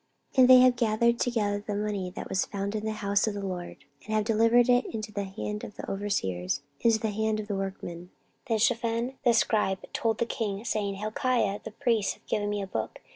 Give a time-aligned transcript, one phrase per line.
[0.33, 3.35] 14:034:017 And they have gathered together the money that was found in the house of
[3.35, 7.11] the LORD, and have delivered it into the hand of the overseers, and to the
[7.11, 8.09] hand of the workmen.
[8.47, 12.63] 14:034:018 Then Shaphan the scribe told the king, saying, Hilkiah the priest hath given me
[12.63, 12.99] a book.